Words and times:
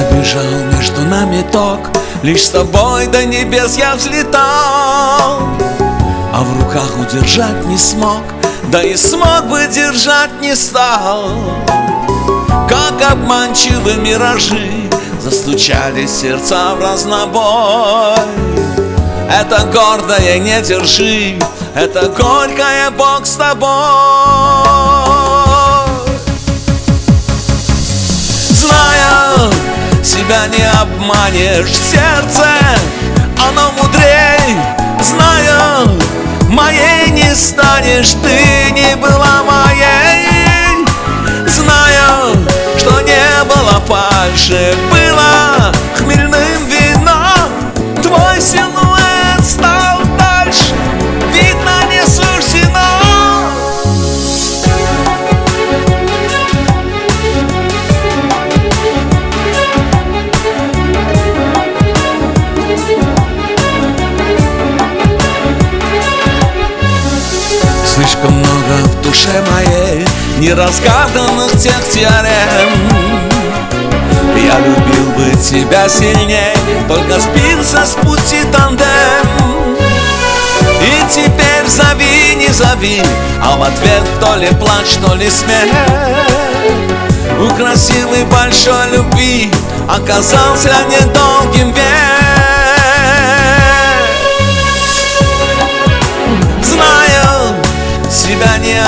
Пробежал 0.00 0.44
между 0.72 1.02
нами 1.02 1.44
ток. 1.52 1.90
Лишь 2.22 2.44
с 2.44 2.50
тобой 2.50 3.06
до 3.06 3.26
небес 3.26 3.76
я 3.76 3.94
взлетал. 3.94 5.42
А 6.32 6.42
в 6.42 6.58
руках 6.58 6.96
удержать 6.98 7.66
не 7.66 7.76
смог 7.76 8.22
Да 8.70 8.82
и 8.82 8.96
смог 8.96 9.46
бы 9.50 9.66
держать 9.66 10.40
не 10.40 10.56
стал. 10.56 11.32
Как 12.68 13.10
обманчивы 13.10 13.94
миражи 13.96 14.88
Застучали 15.20 16.06
сердца 16.06 16.74
в 16.76 16.80
разнобой. 16.80 18.24
Это 19.28 19.66
гордое 19.66 20.38
не 20.38 20.62
держи 20.62 21.38
Это 21.74 22.08
горькое 22.08 22.90
Бог 22.96 23.26
с 23.26 23.34
тобой 23.34 24.19
себя 30.30 30.46
не 30.46 30.62
обманешь. 30.80 31.72
Сердце, 31.72 32.46
оно 33.48 33.72
мудрей 33.72 34.56
Зная, 35.02 35.88
моей 36.48 37.10
не 37.10 37.34
станешь. 37.34 38.14
Ты 38.22 38.70
не 38.72 38.94
была 38.96 39.42
моей 39.42 40.86
Зная, 41.48 42.36
что 42.78 43.00
не 43.00 43.44
было 43.44 43.82
фальши 43.86 44.74
душе 69.10 69.42
моей 69.50 70.06
Неразгаданных 70.38 71.58
тех 71.58 71.82
теорем. 71.90 72.70
Я 74.36 74.58
любил 74.60 75.10
бы 75.12 75.36
тебя 75.36 75.88
сильней 75.88 76.54
Только 76.88 77.20
сбился 77.20 77.84
с 77.84 77.94
пути 77.94 78.42
тандем. 78.52 78.86
И 80.80 81.02
теперь 81.10 81.66
зови, 81.68 82.36
не 82.36 82.52
зови 82.52 83.02
А 83.42 83.56
в 83.56 83.62
ответ 83.62 84.02
то 84.20 84.36
ли 84.36 84.48
плач, 84.60 84.96
то 85.04 85.14
ли 85.14 85.28
смех. 85.28 85.74
У 87.38 87.54
красивой 87.54 88.24
большой 88.24 88.92
любви 88.92 89.50
Оказался 89.88 90.70
недолгим 90.88 91.72
век 91.72 92.19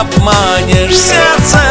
обманешь 0.00 0.96
Сердце, 0.96 1.65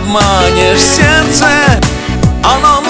обманешь 0.00 0.80
Сердце, 0.80 1.46
оно 2.42 2.89